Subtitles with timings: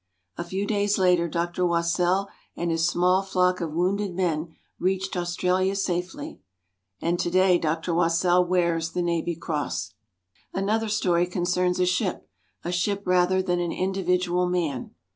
[0.35, 1.63] A few days later, Dr.
[1.63, 6.39] Wassell and his small flock of wounded men reached Australia safely.
[6.99, 7.93] And today Dr.
[7.93, 9.93] Wassell wears the Navy Cross.
[10.55, 12.27] Another story concerns a ship,
[12.63, 14.95] a ship rather than an individual man.